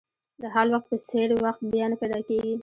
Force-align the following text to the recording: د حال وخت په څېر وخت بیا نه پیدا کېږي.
د 0.41 0.43
حال 0.53 0.67
وخت 0.73 0.87
په 0.91 0.97
څېر 1.07 1.27
وخت 1.45 1.61
بیا 1.73 1.85
نه 1.91 1.95
پیدا 2.01 2.19
کېږي. 2.27 2.55